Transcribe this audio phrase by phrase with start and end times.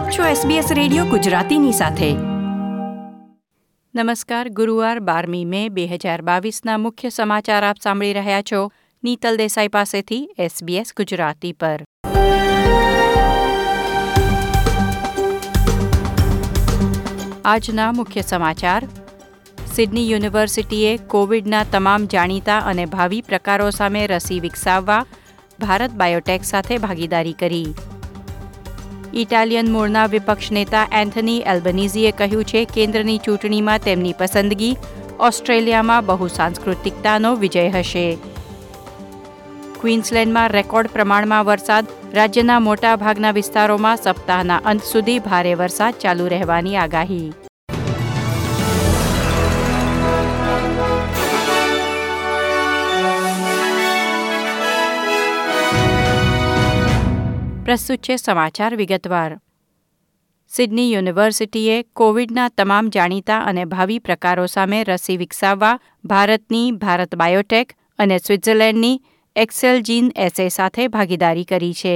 [0.00, 2.12] આપ છો SBS radio ગુજરાતીની સાથે.
[3.94, 8.72] નમસ્કાર, ગુરુવાર બારમી મે બે હજાર બાવીસના મુખ્ય સમાચાર આપ સાંભળી રહ્યા છો.
[9.04, 11.84] નીતલ દેસાઈ પાસેથી SBS ગુજરાતી પર.
[17.44, 18.88] આજના મુખ્ય સમાચાર.
[19.74, 25.06] સિડની યુનિવર્સિટીએ કોવિડના તમામ જાણીતા અને ભાવિ પ્રકારો સામે રસી વિકસાવવા
[25.60, 27.66] ભારત બાયોટેક સાથે ભાગીદારી કરી.
[29.14, 34.76] ઇટાલિયન મૂળના વિપક્ષ નેતા એન્થની એલ્બનીઝીએ કહ્યું છે, કેન્દ્રની ચૂંટણીમાં તેમની પસંદગી
[35.20, 38.18] ઓસ્ટ્રેલિયામાં બહુસાંસ્કૃતિકતાનો વિજય હશે.
[39.80, 47.32] ક્વીન્સલેન્ડમાં રેકોર્ડ પ્રમાણમાં વરસાદ, રાજ્યના મોટાભાગના વિસ્તારોમાં સપ્તાહના અંત સુધી ભારે વરસાદ ચાલુ રહેવાની આગાહી.
[57.70, 59.38] પ્રસ્તુત છે સમાચાર વિગતવાર.
[60.52, 68.18] સિડની યુનિવર્સિટીએ કોવિડના તમામ જાણીતા અને ભાવિ પ્રકારો સામે રસી વિકસાવવા ભારતની, ભારત બાયોટેક અને
[68.18, 69.00] સ્વિટ્ઝરલેન્ડની
[69.36, 71.94] એક્સેલજીન એસે સાથે ભાગીદારી કરી છે.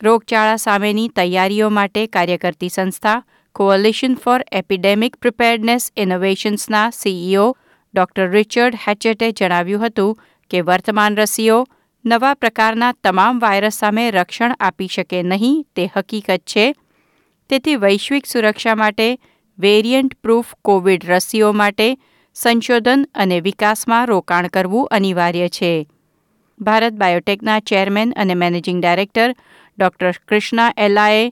[0.00, 3.22] રોગચાળા સામેની તૈયારીઓ માટે કાર્ય કરતી સંસ્થા
[3.54, 7.46] કોઅલિશન ફોર એપિડેમિક પ્રિપેર્ડનેસ ઇનોવેશન્સના સીઈઓ
[7.94, 10.18] ડોક્ટર રિચર્ડ હેચેટે જણાવ્યું હતું
[10.50, 11.64] કે વર્તમાન રસીઓ
[12.06, 16.66] નવા પ્રકારના તમામ વાયરસ સામે રક્ષણ આપી શકે નહીં તે હકીકત છે.
[17.50, 19.08] તેથી વૈશ્વિક સુરક્ષા માટે,
[19.58, 21.88] વેરિયન્ટ પ્રૂફ કોવિડ રસીઓ માટે
[22.36, 25.86] સંશોધન અને વિકાસમાં રોકાણ કરવું અનિવાર્ય છે.
[26.60, 29.34] ભારત બાયોટેકના ચેરમેન અને મેનેજિંગ ડાયરેક્ટર
[29.78, 31.26] ડોક્ટર કૃષ્ણા એલાએ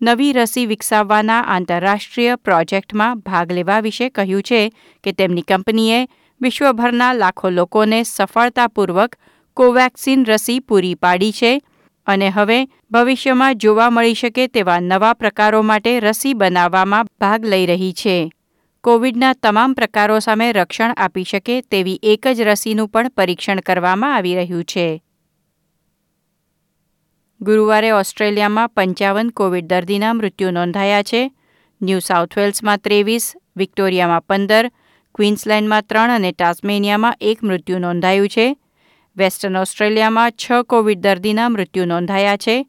[0.00, 4.62] નવી રસી વિકસાવવાના આંતરરાષ્ટ્રીય પ્રોજેક્ટમાં ભાગ લેવા વિશે કહ્યું છે
[5.04, 5.98] કે તેમની કંપનીએ
[6.40, 9.18] વિશ્વભરના લાખો લોકોને સફળતાપૂર્વક
[9.60, 11.62] કોવેક્સિન રસી પૂરી પાડી છે
[12.06, 17.92] અને હવે ભવિષ્યમાં જોવા મળી શકે તેવા નવા પ્રકારો માટે રસી બનાવવામાં ભાગ લઈ રહી
[17.92, 18.32] છે.
[18.84, 24.34] કોવિડના તમામ પ્રકારો સામે રક્ષણ આપી શકે તેવી એક જ રસીનું પણ પરીક્ષણ કરવામાં આવી
[24.34, 25.02] રહ્યું છે.
[27.40, 31.32] ગુરુવારે ઓસ્ટ્રેલિયામાં પંચાવન કોવિડ દર્દીના મૃત્યુ નોંધાયા છે.
[31.82, 34.68] ન્યૂ સાઉથ વેલ્સમાં ત્રેવીસ, વિક્ટોરિયામાં પંદર,
[35.14, 38.56] ક્વીન્સલેન્ડમાં ત્રણ અને ટાસ્મેનિયામાં એક મૃત્યુ નોંધાયું છે.
[39.16, 42.66] વેસ્ટર્ન ઓસ્ટ્રેલિયામાં છ કોવિડ દર્દીના મૃત્યુ નોંધાયા છે.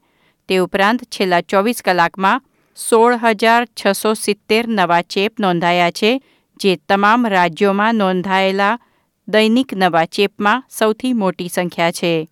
[0.47, 2.41] તે ઉપરાંત છેલ્લા ચોવીસ કલાકમાં
[2.89, 6.21] સોળ હજાર છસો સિત્તેર નવા ચેપ નોંધાયા છે,
[6.57, 8.79] જે તમામ રાજ્યોમાં નોંધાયેલા
[9.27, 12.27] દૈનિક નવા ચેપમાં સૌથી મોટી સંખ્યા છે.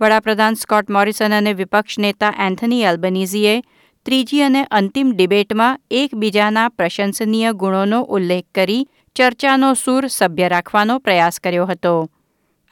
[0.00, 3.62] વડાપ્રધાન સ્કોટ મોરિસન અને વિપક્ષ નેતા એન્થની એલ્બનીઝીએ
[4.06, 11.66] ત્રીજી અને અંતિમ ડિબેટમાં એકબીજાના પ્રશંસનીય ગુણોનો ઉલ્લેખ કરી ચર્ચાનો સૂર સભ્ય રાખવાનો પ્રયાસ કર્યો
[11.66, 11.92] હતો.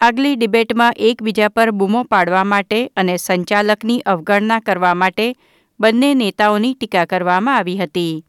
[0.00, 5.26] આગલી ડિબેટમાં એકબીજા પર બૂમો પાડવા માટે અને સંચાલકની અવગણના કરવા માટે
[5.80, 8.24] બંને નેતાઓની ટીકા કરવામાં આવી હતી.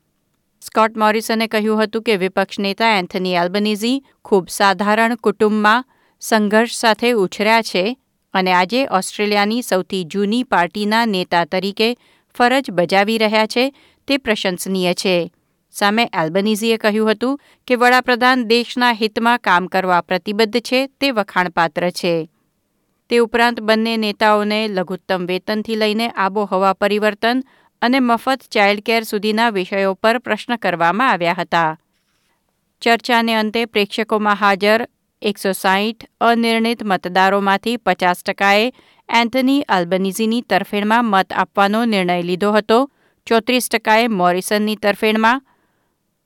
[0.61, 5.85] સ્કોટ મોરિસને કહ્યું હતું કે વિપક્ષ નેતા એન્થની એલ્બનીઝી ખૂબ સાધારણ કુટુંબમાં
[6.21, 7.97] સંઘર્ષ સાથે ઉછર્યા છે
[8.33, 11.95] અને આજે ઓસ્ટ્રેલિયાની સૌથી જૂની પાર્ટીના નેતા તરીકે
[12.39, 13.73] ફરજ બજાવી રહ્યા છે,
[14.07, 15.31] તે પ્રશંસનીય છે.
[15.71, 22.29] સામે એલ્બનીઝીએ કહ્યું હતું કે વડાપ્રધાન દેશના હિતમાં કામ કરવા પ્રતિબદ્ધ છે, તે વખાણપાત્ર છે.
[23.09, 27.43] તે ઉપરાંત બંને નેતાઓને લઘુત્તમ વેતનથી લઈને આબોહવા પરિવર્તન
[27.81, 31.77] અને મફત ચાઇલ્ડ કેર સુધીના વિષયો પર પ્રશ્ન કરવામાં આવ્યા હતા.
[32.81, 34.87] ચર્ચાને અંતે પ્રેક્ષકોમાં હાજર
[35.21, 38.71] એકસો સાહીઠ અનિર્ણિત મતદારોમાંથી પચાસ ટકાએ
[39.09, 42.79] એન્થની આલ્બનીઝીની તરફેણમાં મત આપવાનો નિર્ણય લીધો હતો,
[43.27, 45.43] ચોત્રીસ ટકાએ મોરિસનની તરફેણમાં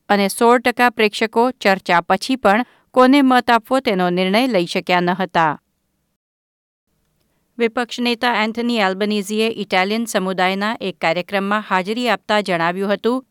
[0.09, 5.15] અને સોળ ટકા પ્રેક્ષકો ચર્ચા પછી પણ કોને મત આપવો તેનો નિર્ણય લઈ શક્યા ન
[5.15, 5.53] હતા.
[7.57, 13.23] વિપક્ષ નેતા એન્થની એલ્બનીઝીએ ઇટાલિયન સમુદાયના એક કાર્યક્રમમાં હાજરી આપતા જણાવ્યું હતું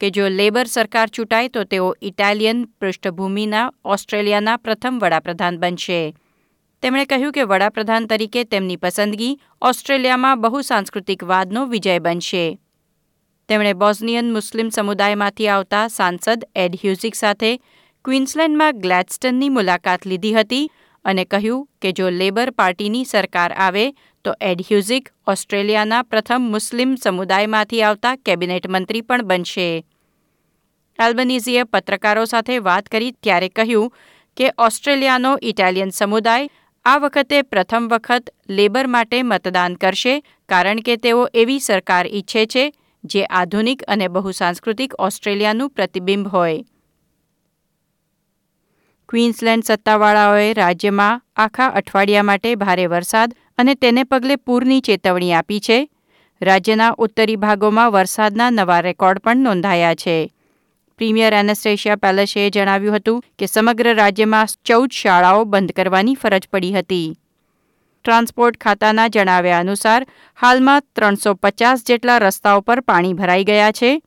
[0.00, 6.14] કે જો લેબર સરકાર ચૂંટાય તો તેઓ ઇટાલિયન પૃષ્ઠભૂમિના ઓસ્ટ્રેલિયાના પ્રથમ વડાપ્રધાન બનશે.
[6.82, 12.58] તેમણે કહ્યું કે વડાપ્રધાન તરીકે તેમની પસંદગી ઓસ્ટ્રેલિયામાં બહુસાંસ્કૃતિકવાદનો વિજય બનશે.
[13.48, 17.56] તેમણે બોસ્નિયન મુસ્લિમ સમુદાયમાંથી આવતા સાંસદ એડ હ્યુઝિક સાથે
[18.04, 20.70] ક્વીન્સલેન્ડમાં ગ્લેડસ્ટનની મુલાકાત લીધી હતી
[21.04, 23.92] અને કહ્યું કે જો લેબર પાર્ટીની સરકાર આવે
[24.24, 29.84] તો એડ હ્યુઝિક ઓસ્ટ્રેલિયાના પ્રથમ મુસ્લિમ સમુદાયમાંથી આવતા કેબિનેટ મંત્રી પણ બનશે.
[30.98, 33.92] એલ્બનીઝીએ પત્રકારો સાથે વાત કરી ત્યારે કહ્યું
[34.36, 36.50] કે ઓસ્ટ્રેલિયાનો ઇટાલિયન સમુદાય
[36.84, 42.74] આ વખતે પ્રથમ વખત લેબર માટે મતદાન કરશે કારણ કે તેઓ એવી સરકાર ઈચ્છે છે
[43.04, 46.64] જે આધુનિક અને બહુસાંસ્કૃતિક ઓસ્ટ્રેલિયાનું પ્રતિબિંબ હોય.
[49.08, 55.90] ક્વીન્સલેન્ડ સત્તાવાળાઓએ રાજ્યમાં આખા અઠવાડિયા માટે ભારે વરસાદ અને તેને પગલે પૂરની ચેતવણી આપી છે.
[56.42, 60.32] રાજ્યના ઉત્તરી ભાગોમાં વરસાદના નવા રેકોર્ડ પણ નોંધાયા છે.
[60.96, 67.18] પ્રીમિયર એનેસ્ટેશિયા પેલેસે જણાવ્યું હતું કે સમગ્ર રાજ્યમાં ચૌદ શાળાઓ બંધ કરવાની ફરજ પડી હતી.
[68.04, 74.02] ટ્રાન્સપોર્ટ ખાતાના જણાવ્યા અનુસાર, હાલમાં ત્રણસો પચાસ જેટલા રસ્તાઓ પર પાણી ભરાઈ ગયા છે.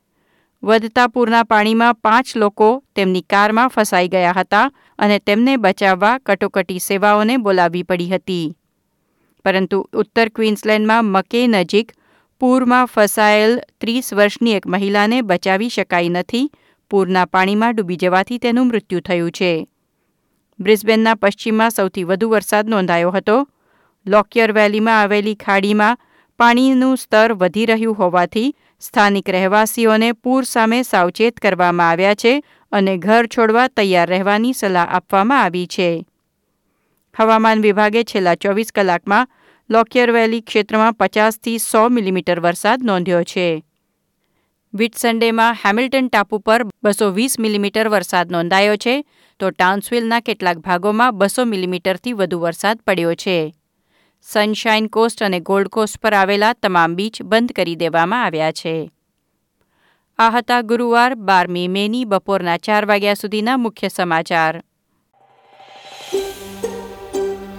[0.63, 7.37] વધતા પૂરના પાણીમાં પાંચ લોકો તેમની કારમાં ફસાઈ ગયા હતા અને તેમને બચાવવા કટોકટી સેવાઓને
[7.37, 8.57] બોલાવવી પડી હતી.
[9.45, 11.91] પરંતુ ઉત્તર ક્વીન્સલેન્ડમાં મકે નજીક
[12.41, 16.51] પૂરમાં ફસાયેલ ત્રીસ વર્ષની એક મહિલાને બચાવી શકાઈ નથી,
[16.91, 19.51] પૂરના પાણીમાં ડૂબી જવાથી તેનું મૃત્યુ થયું છે.
[20.59, 23.37] બ્રિસ્બેનના પશ્ચિમમાં સૌથી વધુ વરસાદ નોંધાયો હતો.
[24.05, 25.97] લોકિયર વેલીમાં આવેલી ખાડીમાં
[26.39, 32.33] પાણીનું સ્તર વધી રહ્યું હોવાથી સ્થાનિક રહેવાસીઓને પૂર સામે સાવચેત કરવામાં આવ્યા છે
[32.71, 35.89] અને ઘર છોડવા તૈયાર રહેવાની સલાહ આપવામાં આવી છે.
[37.15, 39.27] હવામાન વિભાગે છેલ્લા ચોવીસ કલાકમાં
[39.69, 43.63] લોકિયર વેલી ક્ષેત્રમાં પચાસથી સો મિલીમીટર વરસાદ નોંધ્યો છે.
[44.73, 49.03] વિટસન્ડેમાં હેમિલ્ટન ટાપુ પર બસો વીસ મિલીમીટર વરસાદ નોંધાયો છે,
[49.39, 53.53] તો ટાઉન્સવિલના કેટલાક ભાગોમાં બસો મિલીમીટરથી વધુ વરસાદ પડ્યો છે.
[54.21, 58.91] સનશાઇન કોસ્ટ અને ગોલ્ડ કોસ્ટ પર આવેલા તમામ બીચ બંધ કરી દેવામાં આવ્યા છે.
[60.19, 64.61] આ હતા ગુરુવાર બારમી મેની બપોરના ચાર વાગ્યા સુધીના મુખ્ય સમાચાર.